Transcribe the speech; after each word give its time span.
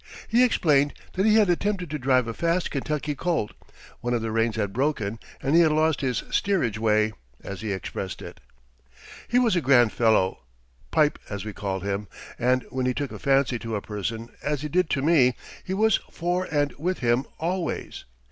He 0.27 0.43
explained 0.43 0.95
that 1.13 1.27
he 1.27 1.35
had 1.35 1.47
attempted 1.47 1.91
to 1.91 1.99
drive 1.99 2.27
a 2.27 2.33
fast 2.33 2.71
Kentucky 2.71 3.13
colt; 3.13 3.53
one 3.99 4.15
of 4.15 4.23
the 4.23 4.31
reins 4.31 4.55
had 4.55 4.73
broken 4.73 5.19
and 5.43 5.53
he 5.53 5.61
had 5.61 5.71
lost 5.71 6.01
his 6.01 6.23
"steerage 6.31 6.79
way," 6.79 7.13
as 7.43 7.61
he 7.61 7.71
expressed 7.71 8.19
it. 8.19 8.39
He 9.27 9.37
was 9.37 9.55
a 9.55 9.61
grand 9.61 9.93
fellow, 9.93 10.39
"Pipe" 10.89 11.19
as 11.29 11.45
we 11.45 11.53
called 11.53 11.83
him, 11.83 12.07
and 12.39 12.65
when 12.71 12.87
he 12.87 12.95
took 12.95 13.11
a 13.11 13.19
fancy 13.19 13.59
to 13.59 13.75
a 13.75 13.81
person, 13.83 14.29
as 14.41 14.63
he 14.63 14.69
did 14.69 14.89
to 14.89 15.03
me, 15.03 15.35
he 15.63 15.75
was 15.75 15.97
for 16.09 16.45
and 16.45 16.73
with 16.79 16.97
him 16.97 17.27
always. 17.37 18.05